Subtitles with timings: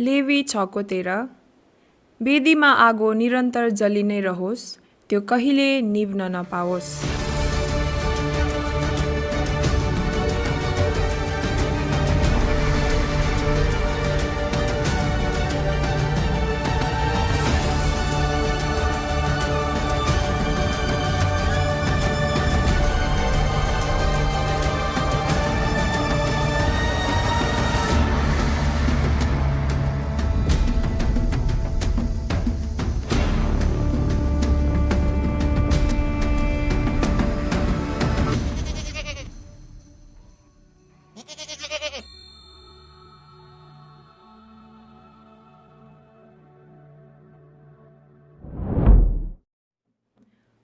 [0.00, 1.14] Levy छको तेह्र।
[2.20, 4.64] वेदीमा आगो निरन्तर जलि नै रहोस्
[5.10, 7.19] त्यो कहिले निभ्न नपाओस्।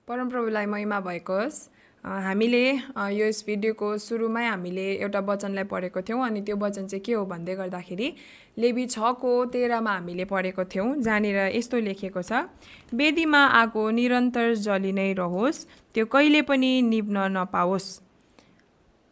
[0.08, 1.56] परमप्रभुलाई महिमा भएको होस्
[2.04, 7.12] हामीले यो यस भिडियोको सुरुमै हामीले एउटा वचनलाई पढेको थियौँ अनि त्यो वचन चाहिँ के
[7.12, 8.12] हो भन्दै गर्दाखेरि
[8.58, 12.46] लेबी छको तेह्रमा हामीले पढेको थियौँ जहाँनिर यस्तो लेखिएको छ
[12.94, 15.64] वेदीमा आगो निरन्तर जलि नै रहोस्
[15.94, 18.05] त्यो कहिले पनि निभ्न नपाओस्।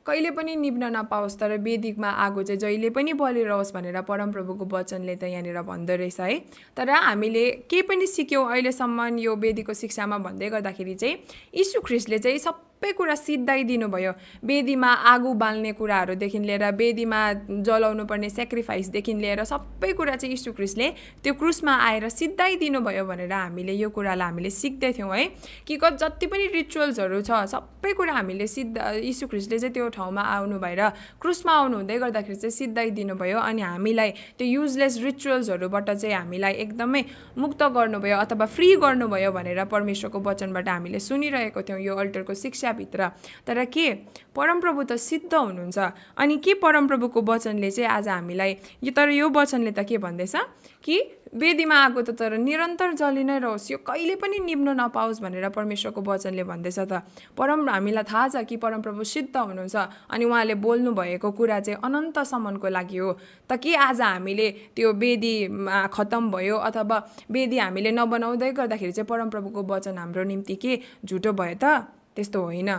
[0.06, 5.24] कहिले पनि निभ्न नपाओस् तर वेदिकमा आगो चाहिँ जहिले पनि बलिरहोस् भनेर परमप्रभुको वचनले त
[5.24, 6.38] यहाँनिर भन्दो रहेछ है।
[6.76, 11.16] तर हामीले के पनि सिक्यौँ अहिलेसम्म यो वेदीको शिक्षामा भन्दै गर्दाखेरि चाहिँ
[11.56, 14.12] यीशु ख्रिस्टले चाहिँ सबै कुरा सिद्धाइदिनु भयो
[14.44, 17.20] वेदीमा आगो बाल्ने कुराहरूदेखि लिएर वेदीमा
[17.64, 20.88] जलाउनु पर्ने सेक्रिफाइसदेखि लिएर सबै कुरा चाहिँ यीशु ख्रिस्टले
[21.24, 25.24] त्यो क्रुसमा आएर सिद्धाइदिनु भयो भनेर हामीले यो कुरालाई हामीले सिक्दैथ्यौँ है।
[25.66, 30.88] कि जति पनि रिचुअल्सहरू छ सबै कुरा हामीले सिद्ध यीशु चाहिँ त्यो ठाउँमा आउनु भएर
[31.20, 37.02] क्रुसमा आउनु हुँदै गर्दाखेरि चाहिँ सिद्धाइदिनु भयो अनि हामीलाई त्यो युजलेस रिचुअल्सहरूबाट चाहिँ हामीलाई एकदमै
[37.38, 42.34] मुक्त गर्नुभयो अथवा फ्री गर्नुभयो भनेर परमेश्वरको वचनबाट हामीले सुनिरहेको थियौँ। यो अल्टरको
[42.74, 43.10] शिक्षाभित्र
[43.46, 43.92] तर के?
[44.34, 45.78] परमप्रभु त सिद्ध हुनुहुन्छ।
[46.18, 50.34] अनि के परमप्रभुको वचनले चाहिँ आज हामीलाई यो तर यो वचनले त के भन्दैछ?
[50.82, 50.96] कि
[51.34, 56.00] वेदीमा आएको त तर निरन्तर जलि नै रहोस्। यो कहिले पनि निभ्न नपाओस् भनेर परमेश्वरको
[56.02, 57.02] वचनले भन्दैछ त।
[57.38, 62.68] परम हामीलाई थाहा छ कि परमप्रभु सिद्ध हुनुहुन्छ। अनि उहाँले बोल्नु भएको कुरा चाहिँ अनन्तसम्मको
[62.68, 63.10] लागि हो।
[63.48, 66.56] त के आज हामीले त्यो वेदीमा खतम भयो?
[66.58, 66.96] अथवा
[67.30, 70.72] वेदी हामीले नबनाउँदै गर्दाखेरि चाहिँ परमप्रभुको वचन हाम्रो निम्ति के?
[71.06, 71.86] झुटो भयो त?
[72.16, 72.76] त्यस्तो होइन।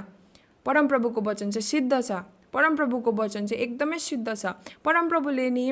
[0.65, 2.11] परमप्रभुको वचन चाहिँ सिद्ध छ।
[2.55, 5.65] परमप्रभुको वचन चाहिँ एकदमै सिद्ध छ। परमप्रभुले नि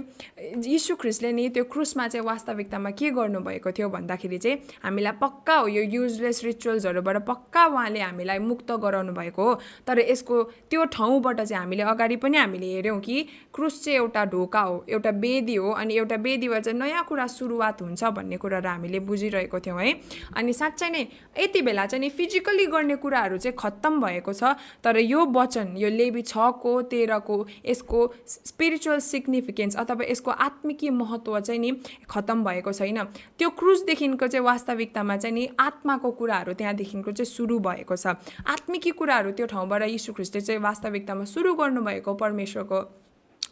[0.67, 5.67] यीशु ख्रिस्टले नि त्यो क्रुसमा चाहिँ वास्तविकतामा के गर्नुभएको थियो भन्दाखेरि चाहिँ हामीलाई पक्का हो
[5.67, 9.53] यो युजलेस रिचुअल्सहरूबाट पक्का उहाँले हामीलाई मुक्त गराउनु भएको हो।
[9.88, 13.17] तर यसको त्यो ठाउँबाट चाहिँ हामीले अगाडि पनि हामीले हेऱ्यौँ कि
[13.53, 17.81] क्रुस चाहिँ एउटा ढोका हो एउटा वेदी हो अनि एउटा वेदीबाट चाहिँ नयाँ कुरा सुरुवात
[17.81, 19.94] हुन्छ भन्ने कुराहरू हामीले बुझिरहेको थियौँ है।
[20.35, 21.07] अनि साँच्चै नै
[21.39, 25.89] यति बेला चाहिँ नि फिजिकली गर्ने कुराहरू चाहिँ खत्तम भएको छ तर यो वचन यो
[25.89, 31.72] लेबी छको तेह्रको यसको स्पिरिचुअल सिग्निफिकेन्स अथवा यसको आत्मिकी महत्त्व चाहिँ नि
[32.09, 33.03] खत्तम भएको छैन।
[33.39, 38.07] त्यो क्रुसदेखिको चाहिँ वास्तविकतामा चाहिँ नि आत्माको कुराहरू त्यहाँदेखिको चाहिँ सुरु भएको छ।
[38.47, 42.81] आत्मिकी कुराहरू त्यो ठाउँबाट यीशु ख्रिस्टले चाहिँ वास्तविकतामा सुरु गर्नुभएको परमेश्वरको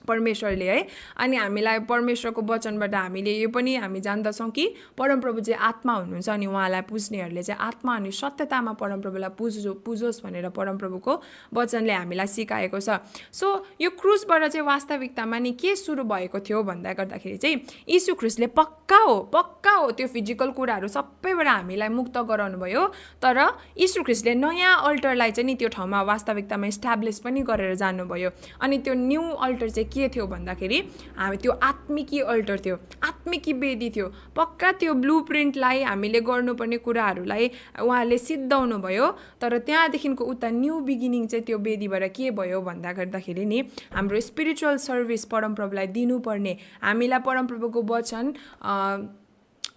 [0.08, 0.88] परमेश्वरले है?
[1.18, 4.66] अनि हामीलाई परमेश्वरको वचनबाट हामीले यो पनि हामी जान्दछौँ कि
[4.98, 10.50] परमप्रभु चाहिँ आत्मा हुनुहुन्छ अनि उहाँलाई पुज्नेहरूले चाहिँ आत्मा अनि सत्यतामा परमप्रभुलाई पुजो पुजोस् भनेर
[10.50, 11.22] परमप्रभुको
[11.54, 13.00] वचनले हामीलाई सिकाएको छ।
[13.32, 13.48] सो
[13.82, 18.98] यो क्रुसबाट चाहिँ वास्तविकतामा नि के सुरु भएको थियो भन्दा गर्दाखेरि चाहिँ यीशु ख्रिस्टले पक्का
[18.98, 22.86] हो पक्का हो त्यो फिजिकल कुराहरू सबैबाट हामीलाई मुक्त गराउनु भयो
[23.22, 23.38] तर
[23.78, 28.30] यीशु ख्रिस्टले नयाँ अल्टरलाई चाहिँ नि त्यो ठाउँमा वास्तविकतामा इस्टाब्लिस पनि गरेर जानुभयो।
[28.62, 30.80] अनि त्यो न्यू अल्टर चाहिँ के थियो भन्दाखेरि
[31.18, 37.52] हामी त्यो आत्मिकी अल्टर थियो आत्मिकी वेदी थियो। पक्का त्यो ब्लु प्रिन्टलाई हामीले गर्नुपर्ने कुराहरूलाई
[37.82, 39.08] उहाँले सिद्धाउनु भयो
[39.42, 43.60] तर त्यहाँदेखिको उता न्यू बिगिनिङ चाहिँ त्यो वेदीबाट के भयो भन्दा गर्दाखेरि नि
[43.94, 48.34] हाम्रो स्पिरिचुअल सर्भिस परमप्रभुलाई दिनुपर्ने हामीलाई परमप्रभुको वचन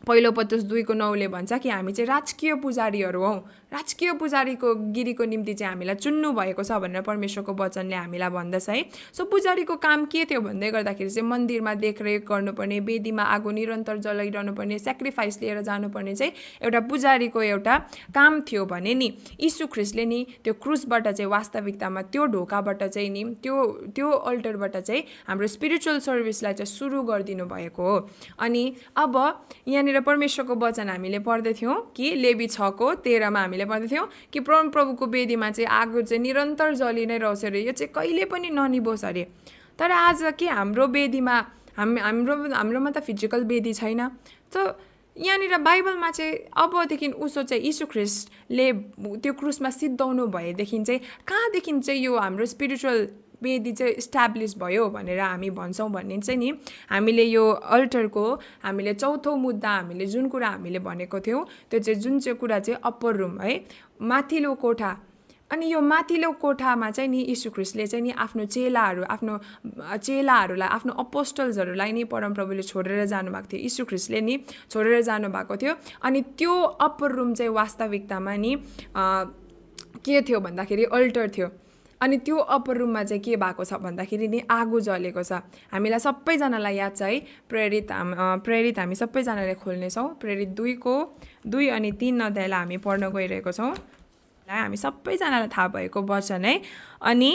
[0.06, 3.34] पहिलो पत्रुस दुईको नौले भन्छ कि हामी चाहिँ राजकीय पुजारीहरू हौ।
[3.72, 8.84] राजकीय पुजारीको गिरीको निम्ति चाहिँ हामीलाई चुन्नु भएको छ भनेर परमेश्वरको वचनले हामीलाई भन्दछ है।
[9.16, 14.52] सो पुजारीको काम के थियो भन्दै गर्दाखेरि चाहिँ मन्दिरमा देखरेख गर्नुपर्ने वेदीमा आगो निरन्तर जलाइरहनु
[14.54, 17.78] पर्ने सेक्रिफाइस लिएर जानुपर्ने चाहिँ एउटा पुजारीको एउटा
[18.14, 19.08] काम थियो भने नि
[19.40, 23.56] यीशु ख्रिस्टले नि त्यो क्रुसबाट चाहिँ वास्तविकतामा त्यो ढोकाबाट चाहिँ नि त्यो
[23.96, 27.98] त्यो अल्टरबाट चाहिँ हाम्रो स्पिरिचुअल सर्भिसलाई चाहिँ सुरु गरिदिनु भएको हो।
[28.38, 28.64] अनि
[28.96, 29.16] अब
[29.68, 35.50] यहाँनिर परमेश्वरको वचन हामीले पढ्दैथ्यौँ कि लेबी छको तेह्रमा हामीले पढ्दैथ्यौँ कि परम प्रभुको वेदीमा
[35.50, 39.26] चाहिँ आगो चाहिँ निरन्तर जलि नै रहोस् अरे यो चाहिँ कहिले पनि ननिभोस् अरे।
[39.78, 41.36] तर आज के हाम्रो वेदीमा
[41.76, 44.08] हाम हाम्रो हाम्रोमा त फिजिकल वेदी छैन।
[44.56, 44.78] त
[45.16, 48.72] यहाँनिर बाइबलमा चाहिँ अबदेखि उसो चाहिँ यीशु ख्रिस्टले
[49.22, 53.06] त्यो क्रुसमा सिद्धाउनु भएदेखि चाहिँ कहाँदेखि चाहिँ यो हाम्रो स्पिरिचुअल
[53.42, 56.52] वेदी चाहिँ इस्टाब्लिस भयो भनेर हामी भन्छौँ भने चाहिँ नि
[56.90, 58.24] हामीले यो अल्टरको
[58.62, 62.80] हामीले चौथो मुद्दा हामीले जुन कुरा हामीले भनेको थियौँ त्यो चाहिँ जुन चाहिँ कुरा चाहिँ
[62.84, 63.64] अप्पर रुम है
[64.02, 64.96] माथिल्लो कोठा।
[65.52, 69.38] अनि यो माथिल्लो कोठामा चाहिँ नि यीशु ख्रिस्टले चाहिँ नि आफ्नो चेलाहरू आफ्नो
[70.02, 74.34] चेलाहरूलाई आफ्नो अपोस्टल्सहरूलाई नि परमप्रभुले छोडेर जानुभएको थियो। यीशु ख्रिस्टले नि
[74.70, 76.54] छोडेर जानुभएको थियो। अनि त्यो
[76.88, 78.56] अप्पर रुम चाहिँ वास्तविकतामा नि
[80.04, 81.48] के थियो भन्दाखेरि अल्टर थियो।
[82.00, 85.40] अनि त्यो अप्पर रुममा चाहिँ के भएको छ भन्दाखेरि नि आगो जलेको छ।
[85.72, 87.18] हामीलाई सबैजनालाई याद छ है
[87.48, 90.94] प्रेरित हाम प्रेरित हामी सबैजनाले खोल्नेछौँ। प्रेरित दुईको
[91.46, 93.72] दुई अनि तिन अध्यायलाई हामी पढ्न गइरहेको छौँ।
[94.48, 96.60] हामी सबैजनालाई थाहा भएको वचन है।
[97.02, 97.32] अनि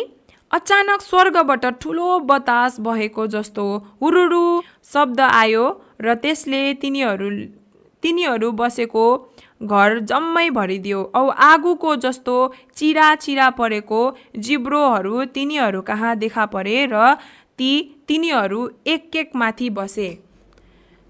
[0.51, 3.65] अचानक स्वर्गबाट ठुलो बतास बहेको जस्तो
[4.01, 5.65] हुरुरु शब्द आयो
[6.01, 7.29] र त्यसले तिनीहरू
[8.03, 9.06] तिनीहरू बसेको
[9.61, 12.35] घर जम्मै भरिदियो। औ आगोको जस्तो
[12.75, 14.01] चिरा चिरा परेको
[14.38, 17.13] जिब्रोहरू तिनीहरू कहाँ देखा परे र
[17.59, 17.71] ती
[18.07, 20.09] तिनीहरू एक एक माथि बसे।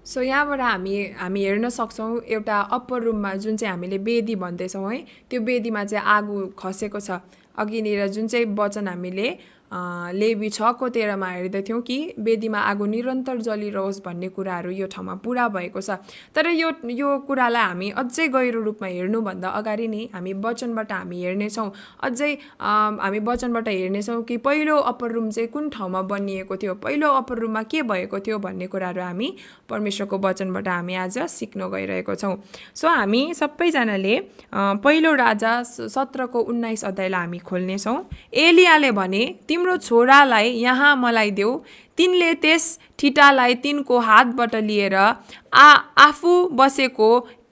[0.06, 4.98] सो यहाँबाट हामी हामी हेर्न सक्छौँ एउटा अप्पर रुममा जुन चाहिँ हामीले बेदी भन्दैछौँ है
[5.30, 7.20] त्यो बेदीमा चाहिँ आगो खसेको छ।
[7.58, 9.28] अघिनिर जुन चाहिँ वचन हामीले
[9.70, 15.80] लेबी छको तेह्रमा हेर्दथ्यौँ कि वेदीमा आगो निरन्तर जलिरहोस् भन्ने कुराहरू यो ठाउँमा पुरा भएको
[15.80, 15.90] छ।
[16.34, 21.70] तर यो यो कुरालाई हामी अझै गहिरो रूपमा हेर्नुभन्दा अगाडि नै हामी वचनबाट हामी हेर्नेछौँ।
[22.02, 26.74] अझै हामी वचनबाट हेर्नेछौँ कि पहिलो अप्पर रुम चाहिँ कुन ठाउँमा बनिएको थियो?
[26.74, 29.28] पहिलो अप्पर रुममा के भएको थियो भन्ने कुराहरू हामी
[29.70, 32.34] परमेश्वरको वचनबाट हामी आज सिक्न गइरहेको छौँ।
[32.74, 34.18] सो हामी सबैजनाले
[34.54, 37.96] पहिलो राजा सत्रको उन्नाइस अध्यायलाई हामी खोल्नेछौँ।
[38.34, 39.22] एलियाले भने
[39.60, 41.52] तिम्रो छोरालाई यहाँ मलाई देऊ।
[41.98, 42.64] तिनले त्यस
[42.98, 45.68] ठिटालाई तिनको हातबाट लिएर आ
[46.00, 47.10] आफू बसेको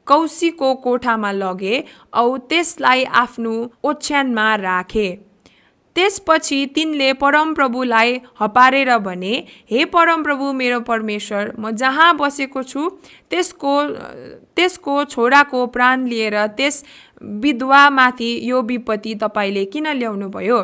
[0.08, 1.84] कौशीको कोठामा लगे
[2.16, 3.52] औ त्यसलाई आफ्नो
[3.84, 5.08] ओछ्यानमा राखे।
[5.96, 9.34] त्यसपछि तिनले परमप्रभुलाई हपारेर भने
[9.70, 12.88] हे परमप्रभु मेरो परमेश्वर म जहाँ बसेको छु
[13.30, 13.72] त्यसको
[14.56, 16.84] त्यसको छोराको प्राण लिएर त्यस
[17.22, 20.62] विधवामाथि यो विपत्ति तपाईँले किन ल्याउनुभयो?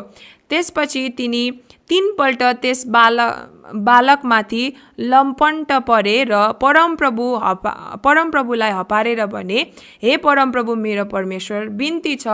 [0.49, 1.49] त्यसपछि तिनी
[1.89, 3.51] तिनपल्ट त्यस बालक
[3.85, 4.61] बालकमाथि
[4.99, 7.71] लम्पन्ट परे र परमप्रभु हपा
[8.03, 9.65] परमप्रभुलाई हपारेर भने
[10.03, 12.27] हे परमप्रभु मेरो परमेश्वर बिन्ती छ।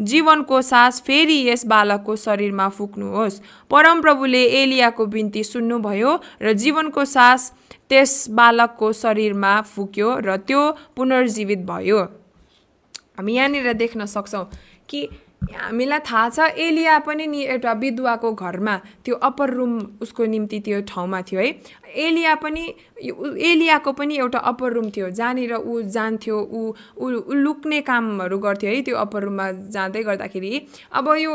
[0.00, 3.40] जीवनको सास फेरि यस बालकको शरीरमा फुक्नुहोस्
[3.70, 7.52] परमप्रभुले एलियाको बिन्ती सुन्नुभयो र जीवनको सास
[7.88, 12.06] त्यस बालकको शरीरमा फुक्यो र त्यो पुनर्जीवित भयो।
[13.16, 14.44] हामी यहाँनिर देख्न सक्छौँ
[14.88, 15.08] कि
[15.52, 20.80] हामीलाई थाहा छ एलिया पनि नि एउटा विधवाको घरमा त्यो अप्पर रुम उसको निम्ति त्यो
[20.88, 21.48] ठाउँमा थियो है।
[21.94, 22.62] एलिया पनि
[23.00, 28.80] एलियाको पनि एउटा अप्पर रुम थियो। जहाँनिर ऊ जान्थ्यो ऊ ऊ लुक्ने कामहरू गर्थ्यो है
[28.82, 30.52] त्यो अप्पर रुममा जाँदै गर्दाखेरि।
[30.92, 31.32] अब यो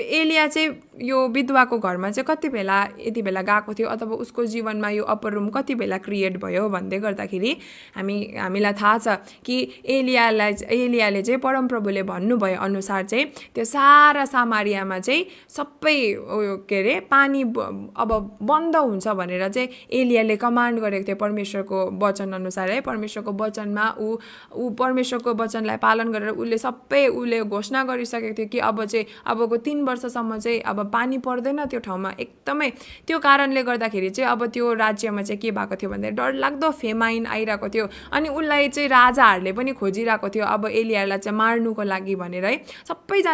[0.00, 0.68] एलिया चाहिँ
[1.02, 5.32] यो विधवाको घरमा चाहिँ कति बेला यति बेला गएको थियो अथवा उसको जीवनमा यो अप्पर
[5.32, 7.56] रुम कति बेला क्रिएट भयो भन्दै गर्दाखेरि
[7.96, 9.56] हामी हामीलाई थाहा छ कि
[9.96, 16.98] एलियालाई एलियाले चाहिँ परमप्रभुले भन्नुभयो अनुसार चाहिँ त्यो सारा सामारियामा चाहिँ सबै उयो के अरे
[17.10, 18.10] पानी अब
[18.42, 19.68] बन्द हुन्छ भनेर चाहिँ
[20.00, 24.16] एलियाले कमान्ड गरेको थियो परमेश्वरको वचन अनुसार है परमेश्वरको वचनमा ऊ
[24.54, 29.56] ऊ परमेश्वरको वचनलाई पालन गरेर उसले सबै उसले घोषणा गरिसकेको थियो कि अब चाहिँ अबको
[29.66, 32.70] तिन वर्षसम्म चाहिँ अब पानी पर्दैन त्यो ठाउँमा। एकदमै
[33.06, 37.68] त्यो कारणले गर्दाखेरि चाहिँ अब त्यो राज्यमा चाहिँ के भएको थियो भन्दा डरलाग्दो फेमाइन आइरहेको
[37.68, 42.56] थियो अनि उसलाई चाहिँ राजाहरूले पनि खोजिरहेको थियो अब एलियालाई चाहिँ मार्नुको लागि भनेर। है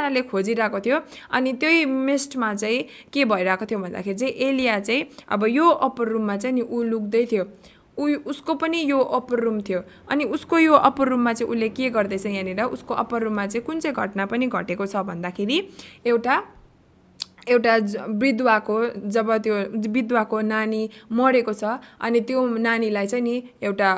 [0.03, 0.99] सबैजनाले खोजिरहेको थियो।
[1.31, 6.37] अनि त्यही मिस्टमा चाहिँ के भइरहेको थियो भन्दाखेरि चाहिँ एलिया चाहिँ अब यो अप्पर रुममा
[6.37, 7.45] चाहिँ नि ऊ लुक्दै थियो।
[7.99, 9.81] ऊ उसको पनि यो अप्पर रुम थियो।
[10.11, 13.81] अनि उसको यो अप्पर रुममा चाहिँ उसले के गर्दैछ यहाँनिर उसको अप्पर रुममा चाहिँ कुन
[13.81, 15.59] चाहिँ घटना पनि घटेको छ भन्दाखेरि
[16.07, 16.37] एउटा
[17.49, 17.77] एउटा
[18.23, 18.79] विधवाको
[19.11, 19.55] जब त्यो
[19.93, 20.83] विधवाको नानी
[21.13, 23.91] मरेको छ अनि त्यो नानीलाई चाहिँ नि एउटा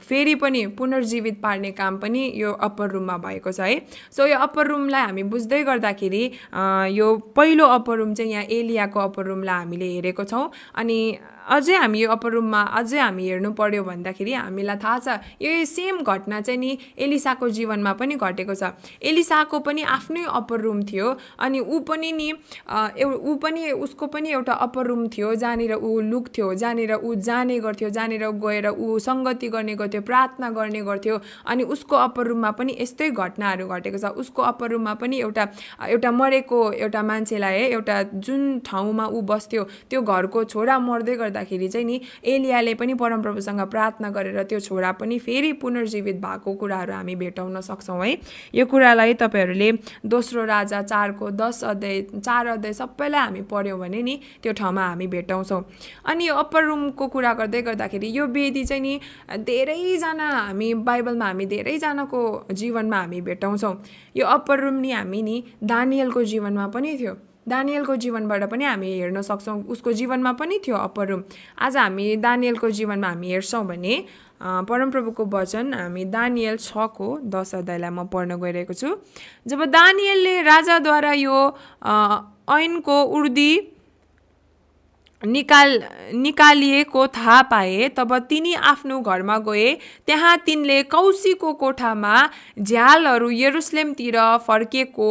[0.00, 3.80] फेरि पनि पुनर्जीवित पार्ने काम पनि यो अप्पर रुममा भएको छ है।
[4.12, 6.24] सो यो अप्पर रुमलाई हामी बुझ्दै गर्दाखेरि
[6.96, 10.98] यो पहिलो अप्पर रुम चाहिँ यहाँ एलियाको अप्पर रुमलाई हामीले हेरेको छौँ अनि
[11.48, 15.08] अझै हामी यो अप्पर रुममा अझै हामी हेर्नु पर्यो भन्दाखेरि हामीलाई थाहा छ
[15.42, 18.70] यो सेम घटना चाहिँ नि एलिसाको जीवनमा पनि घटेको छ।
[19.02, 21.08] एलिसाको पनि आफ्नै अप्पर रुम थियो
[21.38, 22.28] अनि ऊ पनि नि
[22.96, 27.58] एउ ऊ पनि उसको पनि एउटा अप्पर रुम थियो जहाँनिर ऊ लुक्थ्यो जहाँनिर ऊ जाने
[27.60, 32.76] गर्थ्यो जहाँनिर गएर ऊ सङ्गति गर्ने गर्थ्यो प्रार्थना गर्ने गर्थ्यो अनि उसको अप्पर रुममा पनि
[32.80, 35.48] यस्तै घटनाहरू घटेको छ। उसको अप्पर रुममा पनि एउटा
[35.88, 41.31] एउटा मरेको एउटा मान्छेलाई है एउटा जुन ठाउँमा ऊ बस्थ्यो त्यो घरको छोरा मर्दै गर्दा
[41.32, 46.92] गर्दाखेरि चाहिँ नि एलियाले पनि परमप्रभुसँग प्रार्थना गरेर त्यो छोरा पनि फेरि पुनर्जीवित भएको कुराहरू
[46.92, 48.16] हामी भेटाउन सक्छौँ है।
[48.54, 49.70] यो कुरालाई तपाईँहरूले
[50.04, 55.06] दोस्रो राजा चारको दस अध्याय चार अध्याय सबैलाई हामी पढ्यौँ भने नि त्यो ठाउँमा हामी
[55.06, 55.62] भेटाउँछौँ।
[56.04, 59.00] अनि यो अप्पर रुमको कुरा गर्दै गर्दाखेरि यो वेदी चाहिँ नि
[59.40, 62.22] धेरैजना हामी बाइबलमा हामी धेरैजनाको
[62.52, 63.74] जीवनमा हामी भेटाउँछौँ।
[64.16, 67.16] यो अप्पर रुम नि हामी नि दानियलको जीवनमा पनि थियो।
[67.48, 71.22] दानियलको जीवनबाट पनि हामी हेर्न सक्छौँ। उसको जीवनमा पनि थियो अप्पर
[71.58, 73.94] आज हामी दानियलको जीवनमा हामी हेर्छौँ भने
[74.42, 78.88] परमप्रभुको वचन हामी दानियल छको दस अध्यायलाई म पढ्न गइरहेको छु।
[79.46, 81.38] जब दानियलले राजाद्वारा यो
[82.50, 83.52] ऐनको उर्दी
[85.24, 85.82] निकाल
[86.14, 89.74] निकालिएको थाहा पाए तब तिनी आफ्नो घरमा गए।
[90.06, 92.14] त्यहाँ तिनले कौसीको कोठामा
[92.58, 95.10] झ्यालहरू यरुसलेमतिर फर्केको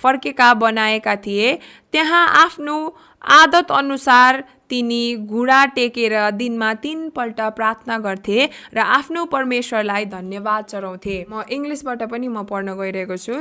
[0.00, 1.58] फर्केका बनाएका थिए।
[1.92, 2.78] त्यहाँ आफ्नो
[3.22, 11.42] आदत अनुसार तिनी घुँडा टेकेर दिनमा तिनपल्ट प्रार्थना गर्थे र आफ्नो परमेश्वरलाई धन्यवाद चढाउँथे। म
[11.50, 13.34] इङ्ग्लिसबाट पनि म पढ्न गइरहेको छु।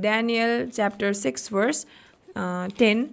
[0.00, 1.86] Daniel chapter six verse
[2.78, 3.08] ten.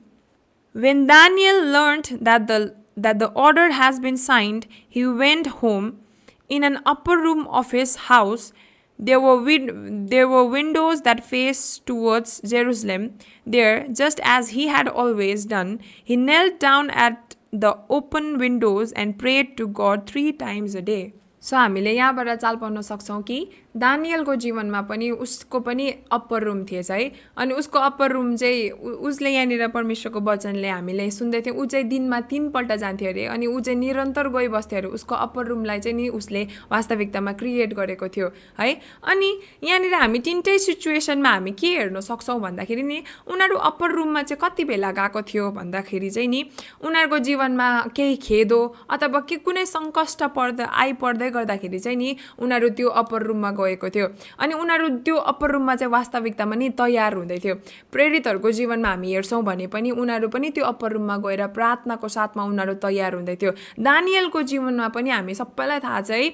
[0.73, 6.01] When Daniel learned that the, that the order has been signed, he went home.
[6.47, 8.53] In an upper room of his house,
[8.97, 13.17] there were, win- there were windows that faced towards Jerusalem.
[13.45, 19.17] There, just as he had always done, he knelt down at the open windows and
[19.17, 21.13] prayed to God three times a day.
[21.43, 26.89] So हामीले यहाँबाट चाल पाउन सक्छौँ कि दानियलको जीवनमा पनि उसको पनि अप्पर रुम थिएछ
[26.91, 28.69] है। अनि उसको अप्पर रुम चाहिँ
[29.07, 33.59] उसले यहाँनिर परमेश्वरको वचनले हामीले सुन्दै थियौँ। ऊ चाहिँ दिनमा तिनपल्ट जान्थ्यो अरे अनि ऊ
[33.59, 38.73] चाहिँ निरन्तर गइबस्थ्यो अरे। उसको अप्पर रुमलाई चाहिँ नि उसले वास्तविकतामा क्रिएट गरेको थियो है।
[39.05, 39.29] अनि
[39.63, 44.63] यहाँनिर हामी तिनटै सिचुएसनमा हामी के हेर्न सक्छौँ भन्दाखेरि नि उनीहरू अप्पर रुममा चाहिँ कति
[44.65, 46.43] बेला गएको थियो भन्दाखेरि चाहिँ नि
[46.83, 52.89] उनीहरूको जीवनमा केही खेदो अथवा के कुनै सङ्कष्ट पर्दा आइपर्दै गर्दाखेरि चाहिँ नि उनीहरू त्यो
[53.01, 54.07] अप्पर रुममा गएको थियो।
[54.39, 57.55] अनि उनीहरू त्यो अप्पर रुममा चाहिँ वास्तविकतामा नि तयार हुँदै थियो।
[57.91, 62.73] प्रेरितहरूको जीवनमा हामी हेर्छौँ भने पनि उनीहरू पनि त्यो अप्पर रुममा गएर प्रार्थनाको साथमा उनीहरू
[62.83, 66.29] तयार हुँदै थियो। दानियलको जीवनमा पनि हामी सबैलाई थाहा छ है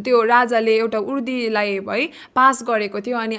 [0.00, 3.36] त्यो राजाले एउटा उर्दीलाई है पास गरेको थियो अनि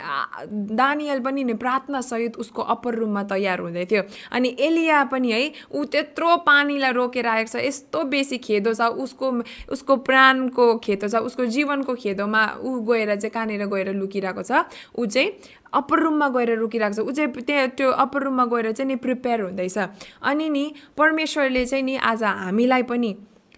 [0.75, 5.41] दानियल पनि नि प्रार्थनासहित उसको अप्पर रुममा तयार हुँदै थियो। अनि एलिया पनि है
[5.71, 9.31] ऊ त्यत्रो पानीलाई रोकेर आएको छ यस्तो बेसी खेदो छ उसको
[9.71, 10.65] उसको प्राणको
[11.01, 14.69] खेदो छ। उसको जीवनको खेदोमा ऊ गएर चाहिँ कहाँनिर गएर लुकिरहेको छ?
[14.97, 15.29] ऊ चाहिँ
[15.73, 19.41] अप्पर रुममा गएर रुकिरहेको छ। ऊ चाहिँ त्यहाँ त्यो अप्पर रुममा गएर चाहिँ नि प्रिपेयर
[19.41, 19.77] हुँदैछ।
[20.21, 20.63] अनि नि
[20.97, 23.11] परमेश्वरले चाहिँ नि आज हामीलाई पनि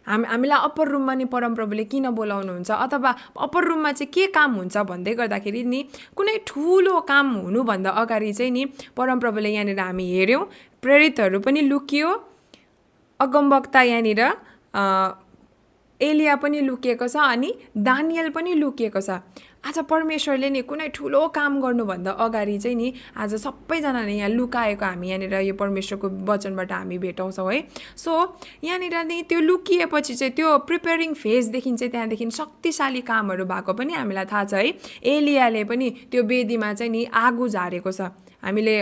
[0.07, 2.71] हामी हामीलाई अप्पर रुममा नि परमप्रभुले किन बोलाउनुहुन्छ?
[2.71, 5.79] अथवा अप्पर रुममा चाहिँ के काम हुन्छ भन्दै गर्दाखेरि नि
[6.15, 8.63] कुनै ठुलो काम हुनुभन्दा अगाडि चाहिँ नि
[8.97, 10.43] परमप्रभुले यहाँनिर हामी हेऱ्यौँ।
[10.83, 12.09] प्रेरितहरू पनि लुकियो।
[13.19, 14.21] अगमवक्ता यहाँनिर
[16.03, 19.19] एलिया पनि लुकिएको छ अनि दानियल पनि लुकिएको छ।
[19.63, 25.09] आज परमेश्वरले नि कुनै ठुलो काम गर्नुभन्दा अगाडि चाहिँ नि आज सबैजनाले यहाँ लुकाएको हामी
[25.09, 27.61] यहाँनिर यो परमेश्वरको वचनबाट हामी भेटाउँछौँ है।
[27.95, 28.11] सो
[28.63, 34.25] यहाँनिर नि त्यो लुकिएपछि चाहिँ त्यो प्रिपेरिङ फेजदेखि चाहिँ त्यहाँदेखि शक्तिशाली कामहरू भएको पनि हामीलाई
[34.25, 34.73] थाहा छ है।
[35.07, 38.11] एलियाले पनि त्यो वेदीमा चाहिँ नि आगो झारेको छ।
[38.43, 38.75] हामीले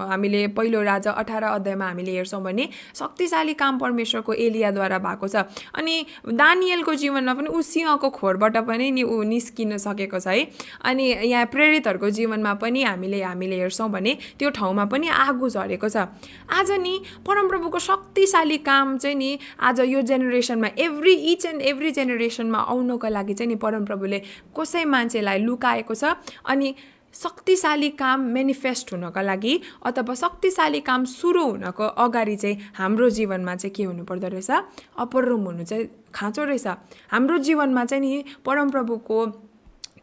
[0.00, 5.36] हामीले पहिलो राजा अठार अध्यायमा हामीले हेर्छौँ भने शक्तिशाली काम परमेश्वरको एलियाद्वारा भएको छ।
[5.74, 5.94] अनि
[6.26, 10.46] दानियलको जीवनमा पनि ऊ सिंहको खोरबाट पनि नि ऊ निस्किन सकेको छ है।
[10.84, 16.08] अनि यहाँ प्रेरितहरूको जीवनमा पनि हामीले हामीले हेर्छौँ भने त्यो ठाउँमा पनि आगो झरेको छ।
[16.50, 16.94] आज नि
[17.26, 23.34] परमप्रभुको शक्तिशाली काम चाहिँ नि आज यो जेनेरेसनमा एभ्री इच एन्ड एभ्री जेनेरेसनमा आउनको लागि
[23.34, 24.18] चाहिँ नि परमप्रभुले
[24.56, 26.16] कसै मान्छेलाई लुकाएको छ।
[26.46, 26.74] अनि
[27.22, 33.74] शक्तिशाली काम मेनिफेस्ट हुनको लागि अथवा शक्तिशाली काम सुरु हुनको अगाडि चाहिँ हाम्रो जीवनमा चाहिँ
[33.74, 34.50] के हुनुपर्दो रहेछ?
[34.98, 36.66] अप्पर रुम हुनु चाहिँ खाँचो रहेछ।
[37.10, 39.47] हाम्रो जीवनमा चाहिँ नि परमप्रभुको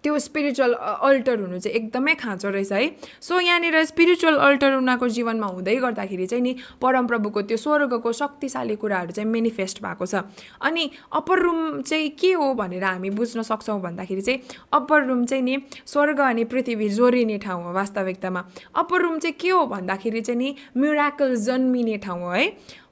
[0.05, 2.89] त्यो स्पिरिचुअल अल्टर हुनु चाहिँ एकदमै खाँचो रहेछ है।
[3.21, 9.11] सो यहाँनिर स्पिरिचुअल अल्टर उनीहरूको जीवनमा हुँदै गर्दाखेरि चाहिँ नि परमप्रभुको त्यो स्वर्गको शक्तिशाली कुराहरू
[9.11, 10.21] चाहिँ मेनिफेस्ट भएको छ।
[10.61, 14.39] अनि अप्पर रुम चाहिँ के हो भनेर हामी बुझ्न सक्छौँ भन्दाखेरि चाहिँ
[14.73, 18.43] अप्पर रुम चाहिँ नि स्वर्ग अनि पृथ्वी जोडिने ठाउँ हो वास्तविकतामा।
[18.75, 22.45] अप्पर रुम चाहिँ के हो भन्दाखेरि चाहिँ नि म्युराकल जन्मिने ठाउँ हो है।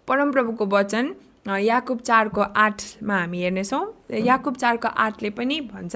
[0.08, 3.84] परमप्रभुको वचन याकुब चारको आठमा हामी हेर्नेछौँ।
[4.24, 5.96] याकुब चारको आठले पनि भन्छ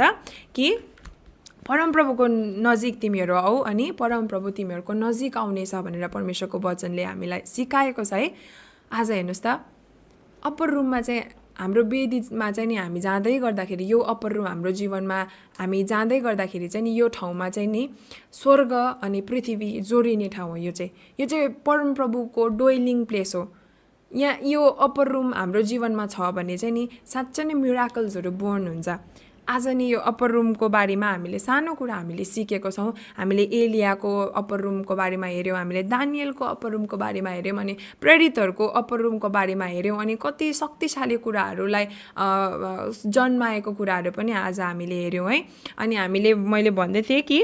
[0.55, 0.67] कि
[1.65, 2.25] परमप्रभुको
[2.63, 8.31] नजिक तिमीहरू आऊ अनि परमप्रभु तिमीहरूको नजिक आउनेछ भनेर परमेश्वरको वचनले हामीलाई सिकाएको छ है।
[8.93, 9.47] आज हेर्नुहोस् त
[10.43, 11.23] अप्पर रुममा चाहिँ
[11.59, 15.19] हाम्रो वेदीमा चाहिँ नि हामी जाँदै गर्दाखेरि यो अप्पर रुम हाम्रो जीवनमा
[15.59, 17.89] हामी जाँदै गर्दाखेरि चाहिँ नि यो ठाउँमा चाहिँ नि
[18.31, 18.73] स्वर्ग
[19.03, 23.43] अनि पृथ्वी जोडिने ठाउँ हो यो चाहिँ। यो चाहिँ परमप्रभुको डोइलिङ प्लेस हो।
[24.11, 28.89] यहाँ यो अप्पर रुम हाम्रो जीवनमा छ भने चाहिँ नि साँच्चै नै मिराकल्सहरू बोर्न हुन्छ।
[29.49, 34.59] आज नि यो अप्पर रुमको बारेमा हामीले सानो कुरा हामीले सिकेको छौँ। हामीले एलियाको अप्पर
[34.59, 39.99] रुमको बारेमा हेऱ्यौँ हामीले दानियलको अप्पर रुमको बारेमा हेऱ्यौँ अनि प्रेरितहरूको अप्पर रुमको बारेमा हेऱ्यौँ
[40.01, 41.85] अनि कति शक्तिशाली कुराहरूलाई
[43.07, 45.43] जन्माएको कुराहरू पनि आज हामीले हेऱ्यौँ है।
[45.79, 47.39] अनि हामीले मैले भन्दै थिएँ कि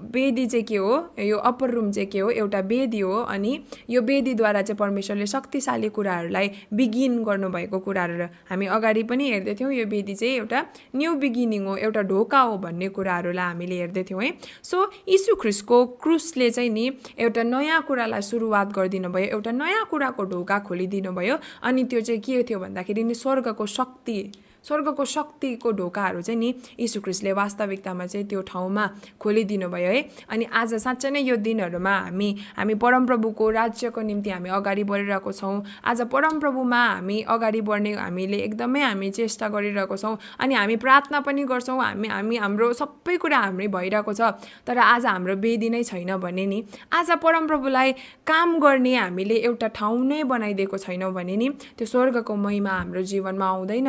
[0.00, 0.92] वेदी चाहिँ के हो?
[1.18, 2.30] यो अप्पर रुम चाहिँ के हो?
[2.30, 3.58] एउटा वेदी हो अनि
[3.90, 10.14] यो वेदीद्वारा चाहिँ परमेश्वरले शक्तिशाली कुराहरूलाई बिगिन गर्नुभएको कुराहरू हामी अगाडि पनि हेर्दैथ्यौँ यो वेदी
[10.14, 10.64] चाहिँ एउटा
[10.96, 14.32] न्यू बिगिनिङ हो एउटा ढोका हो भन्ने कुराहरूलाई हामीले हेर्दैथ्यौँ है।
[14.62, 20.24] सो यीशु ख्रिस्टको क्रुसले चाहिँ नि एउटा नयाँ कुरालाई सुरुवात गरिदिनु भयो एउटा नयाँ कुराको
[20.32, 24.18] ढोका खोलिदिनु भयो अनि त्यो चाहिँ के थियो भन्दाखेरि नि स्वर्गको शक्ति
[24.64, 28.84] स्वर्गको शक्तिको ढोकाहरू चाहिँ नि यीशु ख्रिस्टले वास्तविकतामा चाहिँ त्यो ठाउँमा
[29.20, 34.48] खोलिदिनु भयो है। अनि आज साँच्चै नै यो दिनहरूमा हामी हामी परमप्रभुको राज्यको निम्ति हामी
[34.50, 40.54] अगाडि बढिरहेको छौँ। आज परमप्रभुमा हामी अगाडि बढ्ने हामीले एकदमै हामी चेष्टा गरिरहेको छौँ। अनि
[40.54, 44.20] हामी प्रार्थना पनि गर्छौँ हामी हामी हाम्रो सबै कुरा हामी भइरहेको छ।
[44.66, 47.92] तर आज हाम्रो वेदी नै छैन भने नि आज परमप्रभुलाई
[48.26, 53.46] काम गर्ने हामीले एउटा ठाउँ नै बनाइदिएको छैनौँ भने नि त्यो स्वर्गको महिमा हाम्रो जीवनमा
[53.46, 53.88] आउँदैन।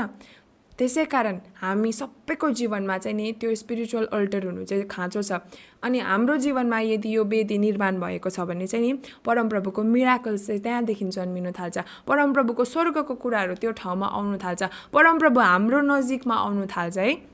[0.80, 5.38] त्यसै कारण हामी सबैको जीवनमा चाहिँ नि त्यो स्पिरिचुअल अल्टर हुनु चाहिँ खाँचो छ।
[5.84, 10.62] अनि हाम्रो जीवनमा यदि यो वेदी निर्माण भएको छ भने चाहिँ नि परमप्रभुको मिराकल्स चाहिँ
[10.62, 11.78] त्यहाँदेखि जन्मिनु थाल्छ।
[12.08, 14.64] परमप्रभुको स्वर्गको कुराहरू त्यो ठाउँमा आउनु थाल्छ।
[14.94, 17.33] परमप्रभु हाम्रो नजिकमा आउनु थाल्छ है।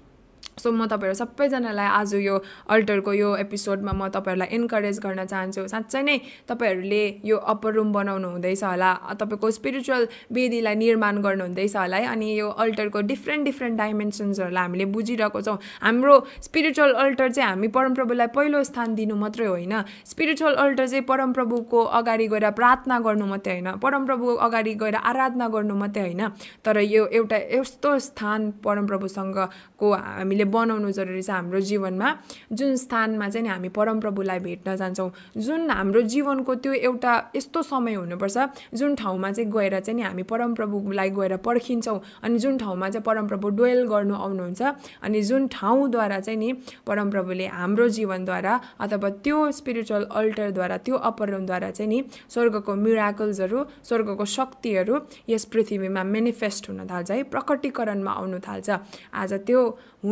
[0.59, 2.35] सो म तपाईँहरू सबैजनालाई आज यो
[2.67, 6.17] अल्टरको यो एपिसोडमा म तपाईँहरूलाई इन्करेज गर्न चाहन्छु। साँच्चै नै
[6.47, 12.27] तपाईँहरूले यो अप्पर रुम बनाउनु हुँदैछ होला। तपाईँको स्पिरिचुअल वेदीलाई निर्माण गर्नुहुँदैछ होला है। अनि
[12.39, 18.63] यो अल्टरको डिफ्रेन्ट डिफ्रेन्ट डाइमेन्सन्सहरूलाई हामीले बुझिरहेको छौँ। हाम्रो स्पिरिचुअल अल्टर चाहिँ हामी परमप्रभुलाई पहिलो
[18.63, 19.73] स्थान दिनु मात्रै होइन।
[20.05, 25.75] स्पिरिचुअल अल्टर चाहिँ परमप्रभुको अगाडि गएर प्रार्थना गर्नु मात्रै होइन। परमप्रभु अगाडि गएर आराधना गर्नु
[25.75, 26.27] मात्रै होइन।
[26.65, 29.87] तर यो एउटा यस्तो स्थान परमप्रभुसँगको
[30.29, 32.07] हामीले बनाउनु जरुरी छ हाम्रो जीवनमा।
[32.53, 35.09] जुन स्थानमा चाहिँ हामी परमप्रभुलाई भेट्न जान्छौँ
[35.41, 38.37] जुन हाम्रो जीवनको त्यो एउटा यस्तो समय हुनुपर्छ
[38.77, 43.81] जुन ठाउँमा चाहिँ गएर चाहिँ हामी परमप्रभुलाई गएर पर्खिन्छौँ अनि जुन ठाउँमा चाहिँ परमप्रभु डोयल
[43.89, 44.61] गर्नु आउनुहुन्छ
[45.01, 46.53] अनि जुन ठाउँद्वारा चाहिँ नि
[46.85, 54.99] परमप्रभुले हाम्रो जीवनद्वारा अथवा त्यो स्पिरिचुअल अल्टरद्वारा त्यो अपरमद्वारा चाहिँ नि स्वर्गको मिराकल्सहरू स्वर्गको शक्तिहरू
[55.29, 58.69] यस पृथ्वीमा मेनिफेस्ट हुन थाल्छ है प्रकटीकरणमा आउनु थाल्छ।
[59.13, 59.61] आज त्यो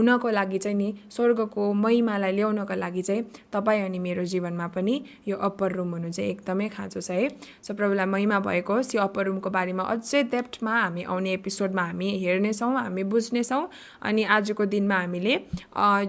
[0.07, 4.95] हुनको लागि चाहिँ नि स्वर्गको महिमालाई ल्याउनको लागि चाहिँ तपाईँ अनि मेरो जीवनमा पनि
[5.27, 7.27] यो अप्पर रुम हुनु चाहिँ एकदमै खाँचो छ है।
[7.63, 12.07] सो प्रभुलाई महिमा भएको होस् यो अप्पर रुमको बारेमा अझै डेप्थमा हामी आउने एपिसोडमा हामी
[12.19, 13.67] हेर्नेछौँ हामी बुझ्नेछौँ
[14.01, 15.33] अनि आजको दिनमा हामीले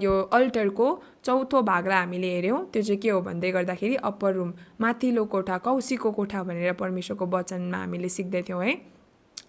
[0.03, 0.87] यो अल्टरको
[1.25, 6.11] चौथो भागलाई हामीले हेऱ्यौँ। त्यो चाहिँ के हो भन्दै गर्दाखेरि अप्पर रुम माथिल्लो कोठा कौसीको
[6.11, 8.98] कोठा भनेर परमेश्वरको वचनमा हामीले सिक्दैथ्यौँ है।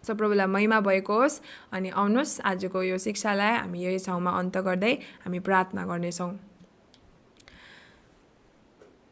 [0.07, 1.41] सो प्रभुलाई महिमा भएको होस्
[1.73, 4.93] अनि आउनुहोस् आजको यो शिक्षालाई हामी यही ठाउँमा अन्त गर्दै
[5.25, 6.33] हामी प्रार्थना गर्नेछौँ।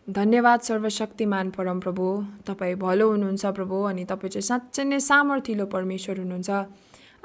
[0.08, 2.04] धन्यवाद सर्वशक्तिमान परमप्रभु।
[2.46, 6.50] तपाईँ भलो हुनुहुन्छ प्रभु अनि तपाईँ चाहिँ साँच्चै नै सामर्थ्यलो परमेश्वर हुनुहुन्छ।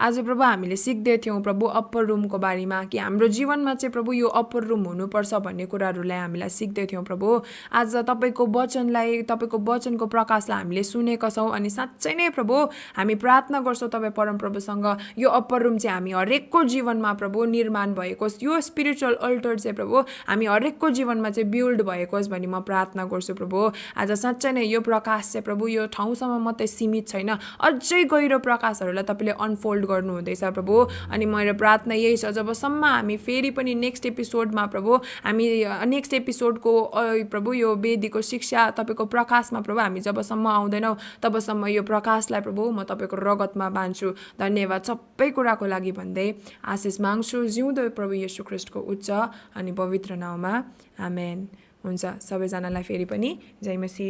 [0.03, 4.63] आज प्रभु हामीले सिक्दैथ्यौँ प्रभु अप्पर रुमको बारेमा कि हाम्रो जीवनमा चाहिँ प्रभु यो अप्पर
[4.63, 7.39] रुम हुनुपर्छ भन्ने कुराहरूलाई हामीलाई सिक्दैथ्यौँ प्रभु।
[7.71, 12.55] आज तपाईँको वचनलाई तपाईँको वचनको प्रकाशलाई हामीले सुनेका छौँ अनि साँच्चै नै प्रभु
[12.97, 14.87] हामी प्रार्थना गर्छौँ तपाईँ परमप्रभुसँग
[15.17, 20.03] यो अप्पर रुम चाहिँ हामी हरेकको जीवनमा प्रभु निर्माण भएको यो स्पिरिचुअल अल्टर चाहिँ प्रभु
[20.27, 24.67] हामी हरेकको जीवनमा चाहिँ बिल्ड भएको होस् भन्ने म प्रार्थना गर्छु प्रभु। आज साँच्चै नै
[24.67, 30.43] यो प्रकाश चाहिँ प्रभु यो ठाउँसम्म मात्रै सीमित छैन। अझै गहिरो प्रकाशहरूलाई तपाईँले अनफोल्ड गर्नुहुँदैछ
[30.57, 30.75] प्रभु।
[31.13, 35.45] अनि मेरो प्रार्थना यही छ जबसम्म हामी फेरि पनि नेक्स्ट एपिसोडमा प्रभु हामी
[35.93, 36.73] नेक्स्ट एपिसोडको
[37.31, 42.83] प्रभु यो वेदीको शिक्षा तपाईँको प्रकाशमा प्रभु हामी जबसम्म आउँदैनौँ तबसम्म यो प्रकाशलाई प्रभु म
[42.83, 46.27] तपाईँको रगतमा बाँध्छु। धन्यवाद सबै कुराको लागि भन्दै
[46.65, 49.09] आशिष माग्छु। जिउँदो प्रभु यशु ख्रिस्टको उच्च
[49.55, 50.53] अनि पवित्र नाउँमा।
[50.99, 51.47] आमेन।
[51.83, 53.29] हुन्छ सबैजनालाई फेरि पनि
[53.63, 54.09] जय मसी